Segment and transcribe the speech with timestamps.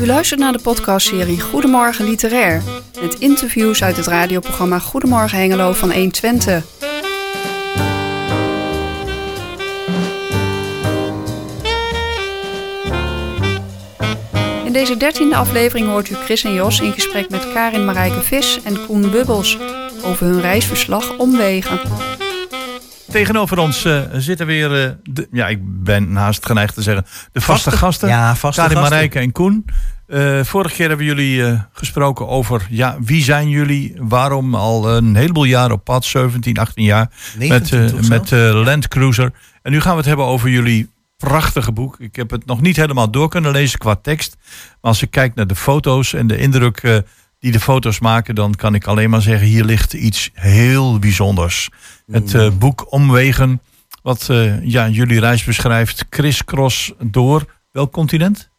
[0.00, 2.62] U luistert naar de podcastserie Goedemorgen Literair.
[3.00, 6.64] Met interviews uit het radioprogramma Goedemorgen Hengelo van 120.
[14.64, 18.60] In deze dertiende aflevering hoort u Chris en Jos in gesprek met Karin Marijke Vis
[18.64, 19.58] en Koen Bubbels
[20.04, 21.78] over hun reisverslag Omwegen.
[23.10, 27.40] Tegenover ons uh, zitten weer, uh, de, ja, ik ben haast geneigd te zeggen, de
[27.40, 28.08] vaste, Vaste- gasten.
[28.08, 28.92] ja, vaste Karin gasten.
[28.94, 29.64] Marijke en Koen.
[30.08, 33.94] Uh, vorige keer hebben jullie gesproken over, ja, wie zijn jullie?
[33.98, 38.64] Waarom al een heleboel jaar op pad, 17, 18 jaar, 19 met, uh, met uh,
[38.64, 39.32] Land Cruiser.
[39.62, 42.00] En nu gaan we het hebben over jullie prachtige boek.
[42.00, 44.36] Ik heb het nog niet helemaal door kunnen lezen qua tekst.
[44.40, 46.98] Maar als ik kijk naar de foto's en de indruk uh,
[47.38, 51.68] die de foto's maken, dan kan ik alleen maar zeggen: hier ligt iets heel bijzonders.
[52.06, 53.60] Het uh, boek Omwegen,
[54.02, 58.50] wat uh, ja, jullie reis beschrijft, crisscross door welk continent?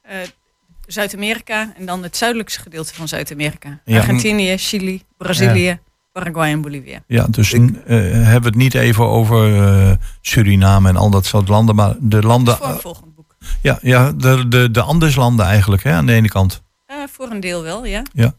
[0.88, 3.80] Zuid-Amerika en dan het zuidelijkste gedeelte van Zuid-Amerika.
[3.86, 3.98] Ja.
[3.98, 5.80] Argentinië, Chili, Brazilië,
[6.12, 7.04] Paraguay en Bolivia.
[7.08, 11.48] Ja, dus ik, hebben we het niet even over uh, Suriname en al dat soort
[11.48, 12.58] landen, maar de landen.
[12.58, 13.36] voor een volgend boek.
[13.62, 16.64] Ja, ja de, de, de Andeslanden eigenlijk, hè, aan de ene kant.
[16.88, 18.02] Uh, voor een deel wel, ja.
[18.14, 18.34] Ja.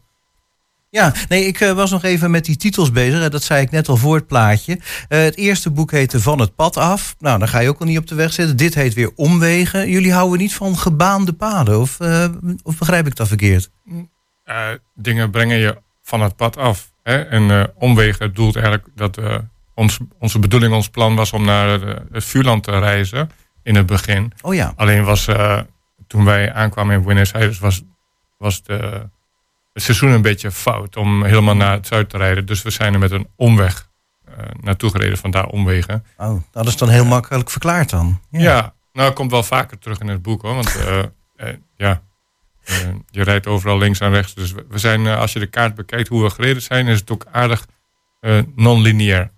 [0.91, 3.29] Ja, nee, ik uh, was nog even met die titels bezig.
[3.29, 4.75] Dat zei ik net al voor het plaatje.
[4.75, 7.15] Uh, het eerste boek heette Van het pad af.
[7.19, 8.57] Nou, dan ga je ook al niet op de weg zitten.
[8.57, 9.89] Dit heet weer Omwegen.
[9.89, 12.25] Jullie houden niet van gebaande paden, of, uh,
[12.63, 13.69] of begrijp ik dat verkeerd?
[14.95, 16.91] dingen brengen je van het pad af.
[17.03, 17.21] Hè?
[17.21, 19.19] En omwegen doelt eigenlijk dat
[19.73, 21.69] ons, onze bedoeling, ons plan was om naar
[22.11, 23.31] het vuurland te reizen
[23.63, 24.31] in het begin.
[24.41, 24.73] Oh ja.
[24.75, 25.27] Alleen was
[26.07, 27.81] toen wij aankwamen in Buenos Aires was,
[28.37, 29.09] was de
[29.73, 32.45] het seizoen een beetje fout om helemaal naar het zuiden te rijden.
[32.45, 33.89] Dus we zijn er met een omweg
[34.29, 36.05] uh, naartoe gereden, vandaar omwegen.
[36.17, 38.19] Oh, dat is dan heel uh, makkelijk verklaard dan.
[38.29, 38.39] Ja.
[38.39, 40.53] ja, nou het komt wel vaker terug in het boek hoor.
[40.53, 42.01] Want uh, ja,
[43.09, 44.33] je rijdt overal links en rechts.
[44.33, 47.25] Dus we zijn, als je de kaart bekijkt hoe we gereden zijn, is het ook
[47.31, 47.65] aardig
[48.55, 49.31] non-lineair.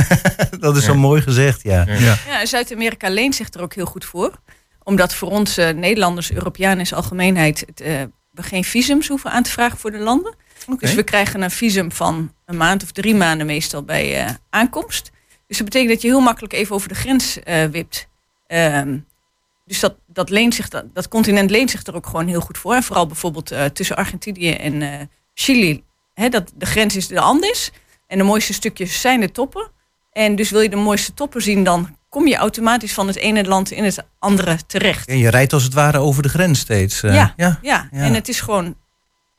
[0.60, 0.92] dat is ja.
[0.92, 1.84] zo mooi gezegd, ja.
[1.86, 2.16] ja.
[2.26, 4.40] ja Zuid-Amerika leent zich er ook heel goed voor.
[4.82, 7.64] Omdat voor ons Nederlanders, Europeanen in zijn algemeenheid...
[7.66, 10.34] Het, we geen visums hoeven aan te vragen voor de landen.
[10.62, 10.76] Okay.
[10.78, 15.10] Dus we krijgen een visum van een maand of drie maanden meestal bij uh, aankomst.
[15.46, 18.08] Dus dat betekent dat je heel makkelijk even over de grens uh, wipt.
[18.48, 19.06] Um,
[19.64, 22.58] dus dat, dat, leent zich, dat, dat continent leent zich er ook gewoon heel goed
[22.58, 22.74] voor.
[22.74, 25.84] En vooral bijvoorbeeld uh, tussen Argentinië en Chili.
[26.14, 27.70] Dat, de grens is de Andes.
[28.06, 29.70] En de mooiste stukjes zijn de toppen.
[30.12, 33.44] En dus wil je de mooiste toppen zien, dan kom je automatisch van het ene
[33.44, 35.08] land in het andere terecht.
[35.08, 37.02] En je rijdt als het ware over de grens steeds.
[37.02, 38.74] Uh, ja, ja, ja, ja, en het is gewoon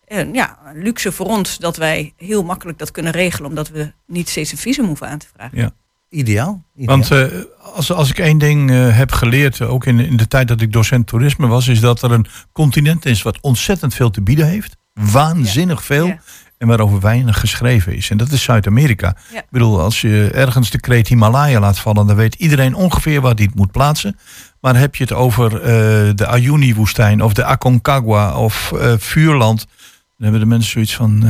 [0.08, 4.30] uh, ja, luxe voor ons dat wij heel makkelijk dat kunnen regelen, omdat we niet
[4.30, 5.58] steeds een visum hoeven aan te vragen.
[5.58, 5.72] Ja.
[6.10, 6.64] Ideaal.
[6.76, 6.98] ideaal.
[6.98, 7.42] Want uh,
[7.74, 11.08] als, als ik één ding heb geleerd, ook in, in de tijd dat ik docent
[11.08, 14.78] toerisme was, is dat er een continent is wat ontzettend veel te bieden heeft.
[14.94, 16.18] Waanzinnig veel.
[16.58, 18.10] En waarover weinig geschreven is.
[18.10, 19.16] En dat is Zuid-Amerika.
[19.34, 19.40] Ja.
[19.40, 23.36] Ik bedoel, als je ergens de kreet Himalaya laat vallen, dan weet iedereen ongeveer waar
[23.36, 24.18] die het moet plaatsen.
[24.62, 25.60] Maar heb je het over uh,
[26.16, 29.68] de Ayuni-woestijn of de Aconcagua of uh, Vuurland, dan
[30.18, 31.24] hebben de mensen zoiets van.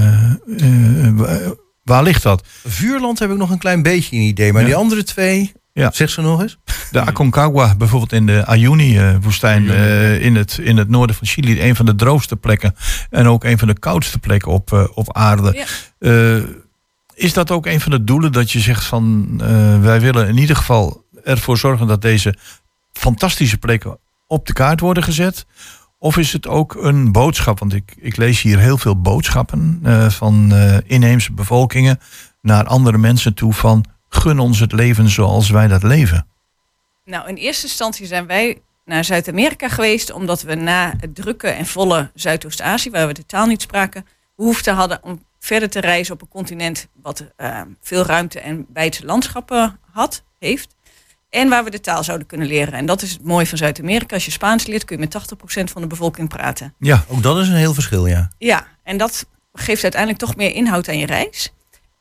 [0.58, 1.48] Uh,
[1.84, 2.48] waar ligt dat?
[2.66, 4.68] Vuurland heb ik nog een klein beetje een idee, maar Ja.
[4.68, 5.54] die andere twee.
[5.78, 5.92] Ja.
[5.92, 6.58] Zeg ze nog eens.
[6.92, 11.76] De Aconcagua, bijvoorbeeld in de Ayuni-woestijn uh, in, het, in het noorden van Chili, een
[11.76, 12.76] van de droogste plekken
[13.10, 15.54] en ook een van de koudste plekken op, uh, op aarde.
[15.54, 15.66] Ja.
[16.00, 16.44] Uh,
[17.14, 19.28] is dat ook een van de doelen dat je zegt van
[19.82, 22.36] wij willen in ieder geval ervoor zorgen dat deze
[22.94, 25.46] fantastische plekken op de kaart worden gezet?
[26.00, 27.60] Of is het ook een boodschap?
[27.60, 30.54] Want ik, ik lees hier heel veel boodschappen van
[30.86, 32.00] inheemse bevolkingen
[32.42, 36.28] naar andere mensen toe van gun ons het leven zoals wij dat leven.
[37.06, 41.66] Nou, in eerste instantie zijn wij naar Zuid-Amerika geweest, omdat we na het drukke en
[41.66, 46.22] volle Zuidoost-Azië, waar we de taal niet spraken, behoefte hadden om verder te reizen op
[46.22, 50.76] een continent wat uh, veel ruimte en wijdse landschappen had, heeft.
[51.30, 52.74] En waar we de taal zouden kunnen leren.
[52.74, 54.16] En dat is het mooie van Zuid-Amerika.
[54.16, 55.18] Als je Spaans leert, kun je met
[55.62, 56.74] 80% van de bevolking praten.
[56.80, 58.30] Ja, ook dat is een heel verschil, ja.
[58.38, 61.54] Ja, en dat geeft uiteindelijk toch meer inhoud aan je reis.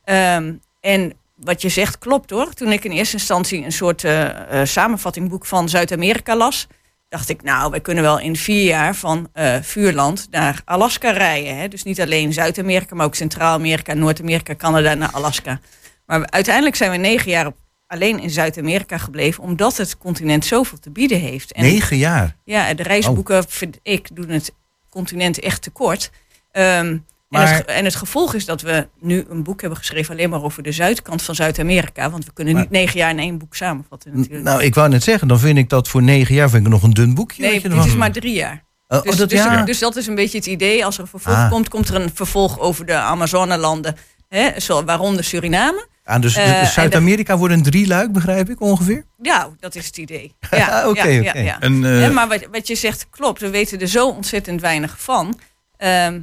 [0.05, 2.53] Um, en wat je zegt klopt hoor.
[2.53, 6.67] Toen ik in eerste instantie een soort uh, uh, samenvattingboek van Zuid-Amerika las,
[7.09, 11.57] dacht ik, nou, wij kunnen wel in vier jaar van uh, Vuurland naar Alaska rijden.
[11.57, 11.67] Hè?
[11.67, 15.59] Dus niet alleen Zuid-Amerika, maar ook Centraal-Amerika, Noord-Amerika, Canada naar Alaska.
[16.05, 17.55] Maar uiteindelijk zijn we negen jaar op,
[17.87, 21.51] alleen in Zuid-Amerika gebleven, omdat het continent zoveel te bieden heeft.
[21.51, 22.35] En, negen jaar?
[22.43, 23.43] Ja, de reisboeken, oh.
[23.47, 24.53] vind ik, doen het
[24.89, 26.11] continent echt tekort.
[26.51, 27.47] Um, Maar...
[27.47, 30.43] En, het, en, het, gevolg is dat we nu een boek hebben geschreven alleen maar
[30.43, 32.09] over de zuidkant van Zuid-Amerika.
[32.09, 32.61] Want we kunnen maar...
[32.63, 34.43] niet negen jaar in één boek samenvatten natuurlijk.
[34.43, 36.83] Nou, ik wou net zeggen, dan vind ik dat voor negen jaar vind ik nog
[36.83, 37.41] een dun boekje.
[37.41, 38.63] Nee, het is maar drie jaar.
[38.87, 39.63] Oh, Dus, dat, dus, ja.
[39.63, 40.85] dus dat is een beetje het idee.
[40.85, 41.49] Als er een vervolg Ah.
[41.49, 43.95] komt, komt er een vervolg over de Amazonelanden.
[44.29, 45.87] Hè, zo, waaronder Suriname.
[46.03, 49.05] Ah, dus Eh, Zuid-Amerika wordt een drieluik, begrijp ik ongeveer?
[49.21, 50.35] Ja, dat is het idee.
[50.49, 51.39] Ja, Oké, ja, oké.
[51.39, 53.41] ja, eh, maar wat, wat je zegt klopt.
[53.41, 55.39] We weten er zo ontzettend weinig van.
[55.77, 56.19] Ehm,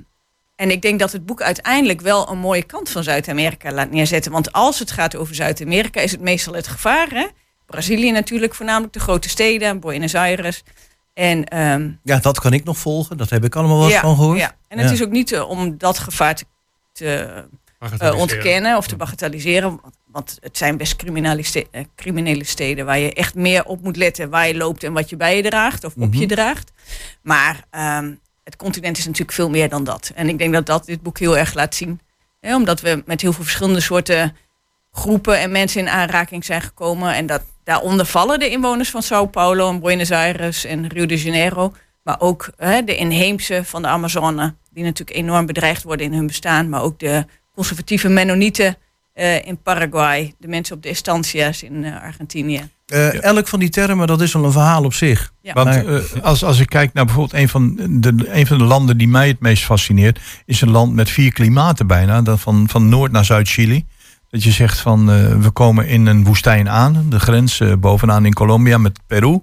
[0.56, 4.32] en ik denk dat het boek uiteindelijk wel een mooie kant van Zuid-Amerika laat neerzetten.
[4.32, 7.08] Want als het gaat over Zuid-Amerika, is het meestal het gevaar.
[7.10, 7.26] Hè?
[7.66, 10.62] Brazilië natuurlijk, voornamelijk de grote steden, Buenos Aires.
[11.14, 13.16] En, ehm, Ja, dat kan ik nog volgen.
[13.16, 14.38] Dat heb ik allemaal wel eens ja, van gehoord.
[14.38, 14.56] ja.
[14.68, 14.94] en het Ja.
[14.94, 16.44] is ook niet eh, om dat gevaar te,
[16.92, 17.44] te
[17.98, 19.68] eh, ontkennen of te bagatelliseren.
[19.82, 23.96] Want, want het zijn best criminele, eh, criminele steden waar je echt meer op moet
[23.96, 26.28] letten waar je loopt en wat je bij je draagt of op je Mhm.
[26.34, 26.72] draagt.
[27.22, 28.12] Maar ehm,
[28.44, 30.12] het continent is natuurlijk veel meer dan dat.
[30.14, 32.00] En ik denk dat dat dit boek heel erg laat zien.
[32.40, 34.36] Omdat we met heel veel verschillende soorten
[34.92, 37.14] groepen en mensen in aanraking zijn gekomen.
[37.14, 41.22] En dat daaronder vallen de inwoners van Sao Paulo en Buenos Aires en Rio de
[41.22, 41.72] Janeiro.
[42.02, 46.26] Maar ook hè, de inheemse van de Amazone, die natuurlijk enorm bedreigd worden in hun
[46.26, 46.68] bestaan.
[46.68, 48.76] Maar ook de conservatieve Mennonieten
[49.14, 50.34] eh, in Paraguay.
[50.38, 52.68] De mensen op de estancia's in eh, Argentinië.
[52.86, 55.32] Eh, Elk van die termen, dat is wel een verhaal op zich.
[55.40, 55.52] Ja.
[55.52, 58.98] Want eh, als, als ik kijk naar bijvoorbeeld een van de, een van de landen
[58.98, 62.22] die mij het meest fascineert, is een land met vier klimaten bijna.
[62.22, 63.84] Dat van, van Noord naar Zuid-Chili.
[64.28, 68.32] Dat je zegt van eh, we komen in een woestijn aan, de grens bovenaan in
[68.34, 69.40] Colombia met Peru.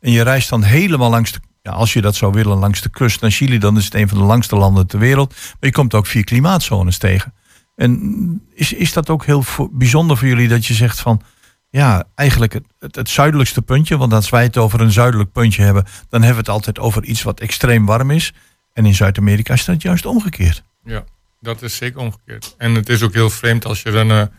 [0.00, 2.90] En je reist dan helemaal langs de, ja, als je dat zou willen, langs de
[2.90, 5.28] kust naar Chili, dan is het een van de langste landen ter wereld.
[5.28, 7.34] Maar je komt ook vier klimaatzones tegen.
[7.76, 11.22] En is, is dat ook heel bijzonder voor jullie dat je zegt van
[11.70, 13.96] ja, eigenlijk het, het, zuidelijkste puntje.
[13.96, 17.04] Want als wij het over een zuidelijk puntje hebben, dan hebben we het altijd over
[17.04, 18.32] iets wat extreem warm is.
[18.72, 20.62] En in Zuid-Amerika is dat juist omgekeerd.
[20.84, 21.04] Ja,
[21.40, 22.54] dat is zeker omgekeerd.
[22.58, 24.30] En het is ook heel vreemd als je dan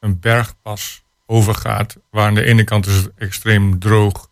[0.00, 4.28] een bergpas overgaat, waar aan de ene kant is het extreem droog,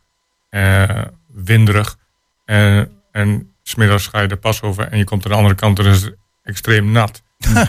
[0.51, 1.03] eh
[1.35, 1.97] winderig.
[2.45, 5.79] eh, en smiddags ga je de pas over en je komt aan de andere kant
[5.79, 7.23] en is het extreem nat.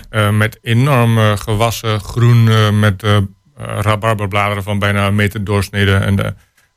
[0.09, 3.17] Eh, met enorme gewassen, groen, met eh
[3.57, 6.33] rabarberbladeren van bijna een meter doorsneden en, de,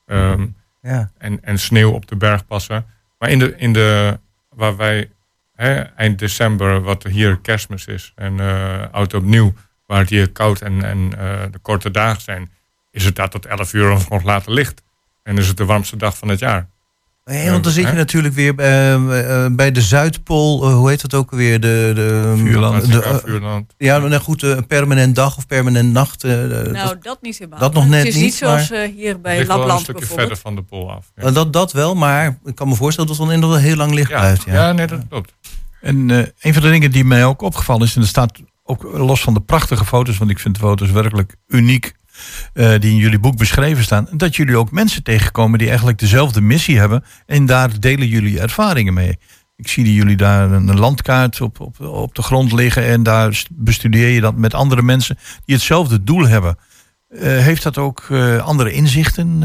[0.07, 0.47] ehm,
[0.83, 1.11] Ja.
[1.19, 2.87] en, en sneeuw op de bergpassen.
[3.19, 4.19] Maar in de, in de
[4.55, 5.11] waar wij
[5.55, 9.53] hè, eind december, wat hier kerstmis is en eh oud opnieuw,
[9.87, 11.11] waar het hier koud en, en
[11.51, 12.51] de korte dagen zijn,
[12.91, 14.83] is het daar tot 11 uur of nog later licht.
[15.23, 16.69] En is het de warmste dag van het jaar.
[17.29, 18.95] Nee, want dan zit je natuurlijk weer eh,
[19.45, 20.63] eh, bij de Zuidpool.
[20.65, 21.61] eh, hoe heet dat ook alweer?
[21.61, 22.93] De, de, Vuurland.
[22.93, 23.75] de, eh, Vuurland.
[23.79, 26.25] ja, nou goed, eh, een permanent dag of permanent nacht.
[26.25, 27.59] eh, Nou, dat, dat niet helemaal.
[27.61, 30.29] dat nog net Het is niet, niet zoals hier bij wel een Lapland stukje bijvoorbeeld.
[30.29, 31.13] verder van de pool af.
[31.17, 33.93] Ja, dat, dat wel, maar ik kan me voorstellen dat het dan inderdaad heel lang
[33.93, 34.19] licht ja.
[34.19, 34.45] blijft.
[34.45, 34.53] Ja.
[34.55, 35.33] ja, nee, dat klopt.
[35.81, 38.83] En eh, een van de dingen die mij ook opgevallen is, en er staat ook
[38.83, 41.93] los van de prachtige foto's, want ik vind de foto's werkelijk uniek,
[42.53, 46.41] eh, die in jullie boek beschreven staan, dat jullie ook mensen tegenkomen die eigenlijk dezelfde
[46.41, 49.19] missie hebben en daar delen jullie ervaringen mee.
[49.57, 53.49] Ik zie jullie daar een landkaart op, op, op de grond liggen en daar st-
[53.53, 56.59] bestudeer je dat met andere mensen die hetzelfde doel hebben.
[57.09, 59.43] Eh, heeft dat ook eh, andere inzichten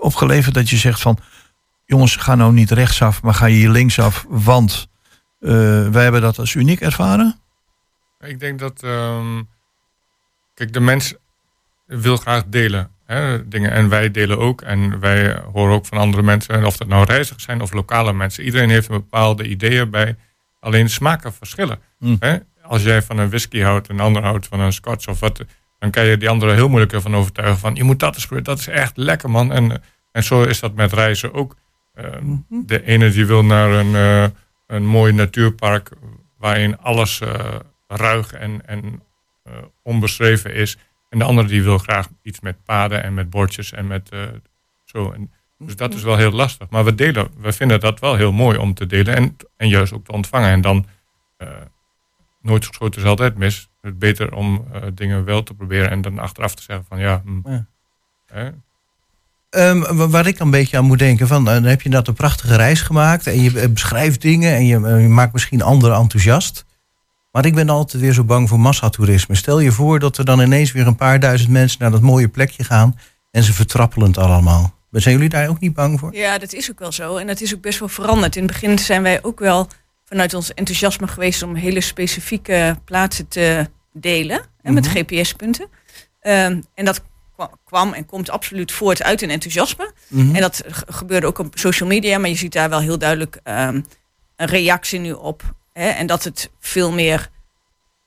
[0.00, 1.18] opgeleverd dat je zegt van
[1.84, 4.88] jongens, ga nou niet rechtsaf, maar ga hier linksaf, want
[5.38, 7.40] wij hebben dat als uniek ervaren.
[8.20, 8.82] Ik denk dat.
[8.82, 9.42] ehm,
[10.54, 11.14] kijk, de mens
[11.88, 12.90] wil graag delen.
[13.06, 13.70] Hè, dingen.
[13.70, 14.62] En wij delen ook.
[14.62, 16.54] En wij horen ook van andere mensen.
[16.54, 18.44] en Of dat nou reizigers zijn of lokale mensen.
[18.44, 20.16] Iedereen heeft een bepaalde ideeën bij.
[20.60, 21.78] Alleen smaken verschillen.
[21.98, 22.16] Hm.
[22.18, 22.36] Hè?
[22.62, 25.44] Als jij van een whisky houdt en een ander houdt van een scotch of wat.
[25.78, 27.58] Dan kan je die andere heel moeilijk ervan overtuigen.
[27.58, 28.54] Van je moet dat eens proberen.
[28.54, 29.52] Dat is echt lekker man.
[29.52, 31.56] En, en zo is dat met reizen ook.
[31.94, 34.24] Ehm, de ene die wil naar een, eh,
[34.66, 35.90] een mooi natuurpark
[36.38, 37.54] waarin alles eh,
[37.86, 39.02] ruig en, en
[39.42, 39.52] eh,
[39.82, 40.76] onbeschreven is.
[41.08, 44.20] En de andere die wil graag iets met paden en met bordjes en met eh,
[44.84, 45.10] zo.
[45.12, 46.68] En, dus dat is wel heel lastig.
[46.68, 49.92] Maar we delen, we vinden dat wel heel mooi om te delen en, en juist
[49.92, 50.50] ook te ontvangen.
[50.50, 50.86] En dan
[51.36, 51.48] eh,
[52.42, 53.68] nooit geschoten is altijd mis.
[53.80, 56.98] Het is beter om eh, dingen wel te proberen en dan achteraf te zeggen van
[56.98, 57.22] ja.
[57.24, 57.66] hm, Ja.
[58.26, 58.50] hè,
[59.50, 62.14] Ehm, wa- waar ik een beetje aan moet denken, van, dan heb je inderdaad een
[62.14, 66.64] prachtige reis gemaakt en je beschrijft dingen en je, je maakt misschien anderen enthousiast.
[67.32, 69.34] Maar ik ben altijd weer zo bang voor massatoerisme.
[69.34, 72.28] Stel je voor dat er dan ineens weer een paar duizend mensen naar dat mooie
[72.28, 72.98] plekje gaan
[73.30, 74.76] en ze vertrappelen het allemaal.
[74.90, 76.14] Zijn jullie daar ook niet bang voor?
[76.14, 77.16] Ja, dat is ook wel zo.
[77.16, 78.36] En dat is ook best wel veranderd.
[78.36, 79.68] In het begin zijn wij ook wel
[80.04, 84.40] vanuit ons enthousiasme geweest om hele specifieke plaatsen te delen.
[84.62, 84.96] En met Mhm.
[84.96, 85.66] GPS-punten.
[86.20, 87.02] Ehm, en dat
[87.36, 89.92] kwa- kwam en komt absoluut voort uit een enthousiasme.
[90.08, 90.34] Mhm.
[90.34, 93.80] En dat gebeurde ook op social media, maar je ziet daar wel heel duidelijk ehm,
[94.36, 95.42] een reactie nu op.
[95.78, 95.88] Hè?
[95.88, 97.28] En dat het veel meer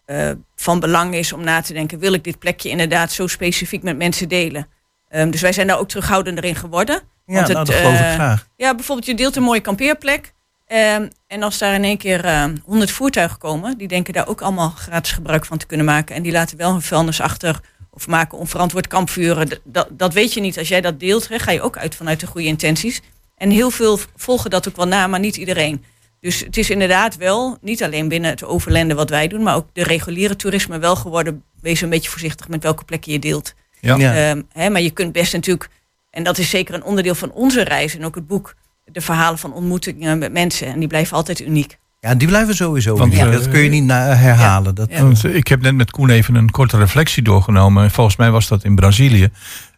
[0.06, 3.84] eh, van belang is om na te denken: wil ik dit plekje inderdaad zo specifiek
[3.84, 4.68] met mensen delen?
[5.10, 6.96] Ehm, dus wij zijn daar ook terughoudender in geworden.
[6.96, 8.48] ja, want nou, het, dat geloof ik eh, graag.
[8.56, 10.34] Ja, bijvoorbeeld je deelt een mooie kampeerplek.
[10.68, 14.42] Ehm, en als daar in één keer uh, 100 voertuigen komen, die denken daar ook
[14.42, 16.16] allemaal gratis gebruik van te kunnen maken.
[16.16, 17.60] En die laten wel hun vuilnis achter
[17.90, 19.60] of maken onverantwoord kampvuren.
[19.64, 20.58] Dat, dat weet je niet.
[20.58, 23.02] Als jij dat deelt, hè, ga je ook uit vanuit de goede intenties.
[23.38, 25.86] En heel veel volgen dat ook wel na, maar niet iedereen.
[26.22, 29.68] Dus het is inderdaad wel, niet alleen binnen het overlenden wat wij doen, maar ook
[29.74, 31.44] de reguliere toerisme wel geworden.
[31.62, 33.54] Wees een beetje voorzichtig met welke plekken je deelt.
[33.80, 33.98] Ja.
[33.98, 35.70] Ehm, hè, maar je kunt best natuurlijk,
[36.12, 39.40] en dat is zeker een onderdeel van onze reis en ook het boek, de verhalen
[39.40, 40.68] van ontmoetingen met mensen.
[40.68, 41.78] En die blijven altijd uniek.
[42.00, 43.32] Ja, die blijven sowieso Want, uniek.
[43.32, 44.76] dat kun je niet herhalen.
[44.76, 47.92] Dat, Want, ik heb net met Koen even een korte reflectie doorgenomen.
[47.92, 49.30] Volgens mij was dat in Brazilië.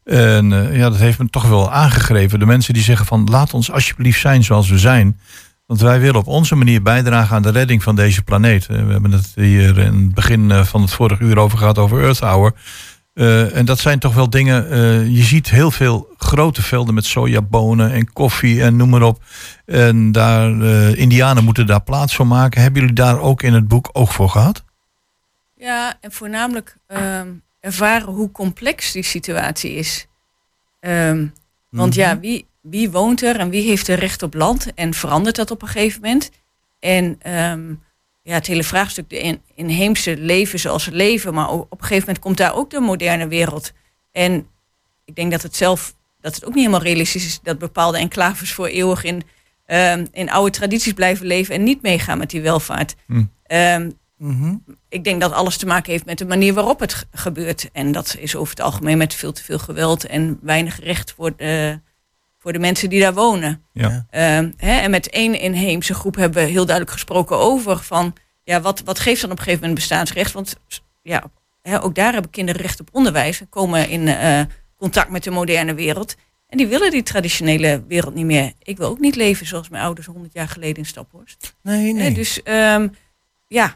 [0.03, 2.39] En uh, ja, dat heeft me toch wel aangegrepen.
[2.39, 5.19] De mensen die zeggen van laat ons alsjeblieft zijn zoals we zijn.
[5.73, 8.65] Want wij willen op onze manier bijdragen aan de redding van deze planeet.
[8.65, 12.03] We hebben het hier in het begin eh, van het vorige uur over gehad over
[12.03, 12.53] Earth Hour.
[13.13, 14.65] Uh, en dat zijn toch wel dingen.
[14.65, 19.23] Uh, je ziet heel veel grote velden met sojabonen en koffie en noem maar op.
[19.65, 22.61] En daar, uh, Indianen moeten daar plaats voor maken.
[22.61, 24.63] Hebben jullie daar ook in het boek oog voor gehad?
[25.55, 27.27] Ja, en voornamelijk ehm,
[27.59, 30.07] ervaren hoe complex die situatie is.
[30.79, 31.33] Um,
[31.69, 32.19] want ja, mhm.
[32.19, 34.73] wie, wie woont er en wie heeft er recht op land?
[34.73, 36.29] En verandert dat op een gegeven moment?
[36.79, 37.83] En um,
[38.21, 41.33] ja, het hele vraagstuk, de inheemse leven zoals het leven.
[41.33, 43.71] Maar op een gegeven moment komt daar ook de moderne wereld.
[44.11, 44.47] En
[45.05, 48.53] ik denk dat het zelf, dat het ook niet helemaal realistisch is dat bepaalde enclaves
[48.53, 49.21] voor eeuwig in,
[49.67, 52.95] um, in oude tradities blijven leven en niet meegaan met die welvaart.
[53.07, 53.31] Mm.
[53.47, 57.69] Um, mm Ik denk dat alles te maken heeft met de manier waarop het gebeurt.
[57.71, 61.35] En dat is over het algemeen met veel te veel geweld en weinig recht voor
[61.35, 61.79] de,
[62.43, 63.63] voor de mensen die daar wonen.
[63.71, 64.05] Ja.
[64.09, 68.61] Ehm, hè, en met één inheemse groep hebben we heel duidelijk gesproken over van ja,
[68.61, 70.31] wat, wat geeft dan op een gegeven moment bestaansrecht?
[70.31, 70.55] Want
[71.01, 71.23] ja,
[71.61, 74.41] hè, ook daar hebben kinderen recht op onderwijs, komen in uh,
[74.77, 76.15] contact met de moderne wereld.
[76.47, 78.53] En die willen die traditionele wereld niet meer.
[78.63, 81.55] Ik wil ook niet leven zoals mijn ouders 100 jaar geleden in Staphorst.
[81.61, 82.13] Nee, nee.
[82.13, 82.95] dus um,
[83.47, 83.75] ja,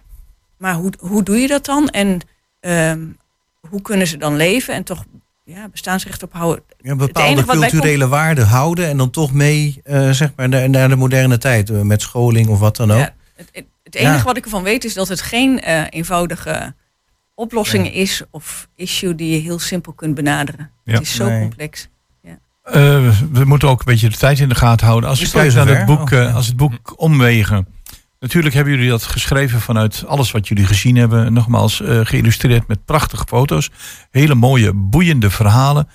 [0.57, 1.89] maar hoe, hoe doe je dat dan?
[1.89, 2.21] En
[2.59, 3.17] um,
[3.69, 5.05] hoe kunnen ze dan leven en toch
[5.47, 6.63] ja, bestaansrecht ophouden.
[6.81, 10.95] Ja, bepaalde culturele waarden houden en dan toch mee uh, zeg maar, naar, naar de
[10.95, 12.97] moderne tijd, uh, met scholing of wat dan ook.
[12.97, 16.75] Ja, het, het, enige wat ik ervan weet is dat het geen uh, eenvoudige
[17.35, 20.71] oplossing is of issue die je heel simpel kunt benaderen.
[20.83, 21.87] Het is zo complex.
[22.61, 25.09] we moeten ook een beetje de tijd in de gaten houden.
[25.09, 27.67] Als je kijkt naar het boek, oh, als het boek Omwegen.
[28.19, 31.33] Natuurlijk hebben jullie dat geschreven vanuit alles wat jullie gezien hebben.
[31.33, 33.69] Nogmaals, uh, geïllustreerd met prachtige foto's.
[34.11, 35.89] Hele mooie, boeiende verhalen.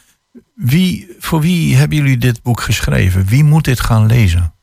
[0.54, 3.26] Wie, voor wie hebben jullie dit boek geschreven?
[3.26, 4.54] Wie moet dit gaan lezen?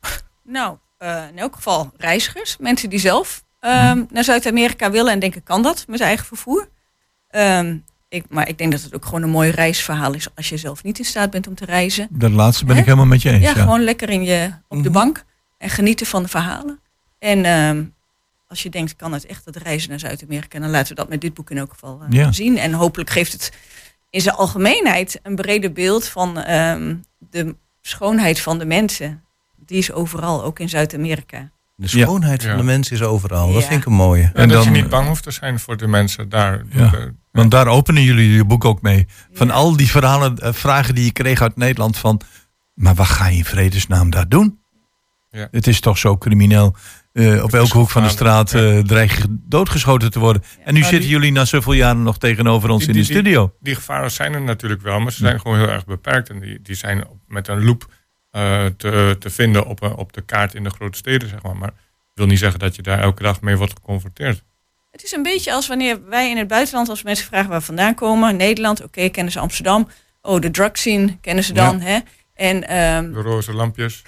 [0.44, 2.56] Nou, uh, in elk geval reizigers.
[2.58, 6.68] Mensen die zelf um, naar Zuid-Amerika willen en denken, kan dat met eigen vervoer?
[7.30, 10.56] Um, ik, maar ik denk dat het ook gewoon een mooi reisverhaal is als je
[10.56, 12.08] zelf niet in staat bent om te reizen.
[12.10, 13.44] Dat laatste ben ik helemaal met je eens.
[13.44, 14.92] Ja, gewoon lekker in je, op de mhm.
[14.92, 15.24] bank
[15.58, 16.80] en genieten van de verhalen.
[17.20, 17.84] En uh,
[18.48, 21.20] als je denkt, kan het echt het reizen naar Zuid-Amerika, dan laten we dat met
[21.20, 22.58] dit boek in elk geval uh, zien.
[22.58, 23.52] En hopelijk geeft het
[24.10, 29.24] in zijn algemeenheid een breder beeld van um, de schoonheid van de mensen.
[29.56, 31.50] Die is overal, ook in Zuid-Amerika.
[31.74, 33.52] De schoonheid van de mensen is overal.
[33.52, 34.22] Dat vind ik een mooie.
[34.22, 36.64] En, en dat je niet bang hoeft te zijn voor de mensen daar.
[37.32, 39.06] Want daar openen jullie je boek ook mee.
[39.32, 42.20] Van al die verhalen, uh, vragen die je kreeg uit Nederland van...
[42.74, 44.58] maar wat ga je in vredesnaam daar doen?
[45.30, 46.74] Het is toch zo crimineel.
[47.12, 50.42] Uh, op elke hoek van de straat uh, dreig je doodgeschoten te worden.
[50.64, 53.46] En nu zitten jullie na zoveel jaren nog tegenover ons in de studio.
[53.46, 56.28] Die, die, gevaren zijn er natuurlijk wel, maar ze zijn gewoon heel erg beperkt.
[56.28, 57.86] En die, die zijn met een loop
[58.32, 61.56] uh, te, te vinden op, op de kaart in de grote steden, zeg maar.
[61.56, 64.42] Maar ik wil niet zeggen dat je daar elke dag mee wordt geconfronteerd.
[64.90, 67.64] Het is een beetje als wanneer wij in het buitenland, als mensen vragen waar we
[67.64, 68.36] vandaan komen.
[68.36, 69.88] Nederland, oké, kennen ze Amsterdam.
[70.22, 71.80] Oh, de drug scene kennen ze dan.
[71.80, 71.98] Hè?
[72.34, 74.02] En, um, de roze lampjes.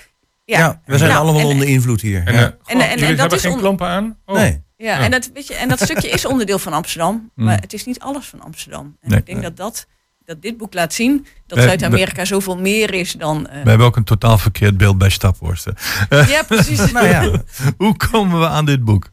[0.45, 2.27] Ja, we zijn allemaal onder invloed hier.
[2.27, 2.57] En, ja.
[2.65, 4.19] en, en, en, dat is geen klompen aan?
[4.27, 4.37] Oh.
[4.37, 4.63] Nee.
[4.77, 7.31] Ja, En, dat, weet je, en dat stukje is onderdeel van Amsterdam.
[7.35, 7.45] Hmm.
[7.49, 8.97] Maar het is niet alles van Amsterdam.
[9.01, 9.87] En ik denk dat, dat,
[10.25, 13.39] dat dit boek laat zien dat Zuid-Amerika zoveel meer is dan...
[13.39, 13.63] Uh...
[13.63, 15.67] We hebben ook een totaal verkeerd beeld bij Staphorst.
[16.09, 16.91] Ja, precies.
[16.93, 17.43] nou, ja.
[17.77, 19.11] Hoe komen we aan dit boek?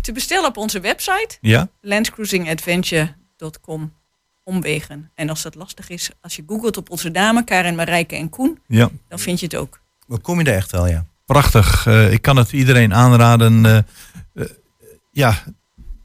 [0.00, 1.36] Te bestellen op onze website.
[1.40, 1.68] Ja?
[1.80, 3.92] Landscruisingadventure.com
[4.44, 5.10] omwegen.
[5.14, 8.58] En als dat lastig is, als je googelt op onze namen, Karin, Marijke en Koen,
[8.66, 8.90] ja.
[9.08, 9.80] dan vind je het ook.
[10.08, 11.06] Dan kom je er echt wel, ja.
[11.26, 11.86] Prachtig.
[11.86, 13.64] Uh, ik kan het iedereen aanraden.
[13.64, 13.78] Uh,
[14.34, 14.44] uh,
[15.12, 15.34] ja,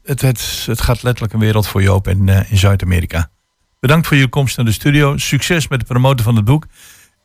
[0.02, 3.30] het, het, het gaat letterlijk een wereld voor je open in, in Zuid-Amerika.
[3.80, 5.16] Bedankt voor je komst naar de studio.
[5.16, 6.66] Succes met het promoten van het boek.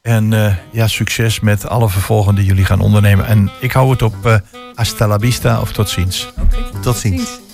[0.01, 3.25] En ja, succes met alle vervolgen die jullie gaan ondernemen.
[3.25, 4.41] En ik hou het op
[4.73, 6.33] hasta la vista of tot ziens.
[6.37, 6.81] Okay.
[6.81, 7.48] Tot ziens.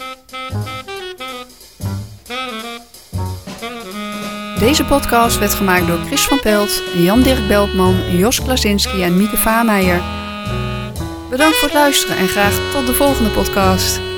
[4.59, 10.01] Deze podcast werd gemaakt door Chris van Pelt, Jan-Dirk Beltman, Jos Klasinski en Mieke Vaameijer.
[11.29, 14.14] Bedankt voor het luisteren en graag tot de volgende podcast.